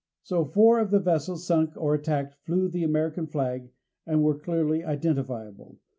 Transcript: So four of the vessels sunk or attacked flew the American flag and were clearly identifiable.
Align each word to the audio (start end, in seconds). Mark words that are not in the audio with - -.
So 0.23 0.45
four 0.45 0.79
of 0.79 0.89
the 0.89 0.99
vessels 0.99 1.45
sunk 1.45 1.73
or 1.77 1.93
attacked 1.93 2.33
flew 2.47 2.67
the 2.67 2.83
American 2.83 3.27
flag 3.27 3.69
and 4.07 4.23
were 4.23 4.39
clearly 4.39 4.83
identifiable. 4.83 5.77